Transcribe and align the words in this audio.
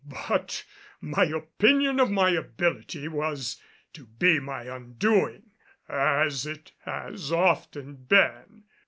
But 0.33 0.65
my 0.99 1.25
opinion 1.25 1.99
of 1.99 2.09
my 2.09 2.31
ability 2.31 3.07
was 3.07 3.61
to 3.93 4.07
be 4.07 4.39
my 4.39 4.63
undoing, 4.63 5.51
as 5.87 6.47
it 6.47 6.71
has 6.85 7.31
often 7.31 7.97
been. 7.97 8.63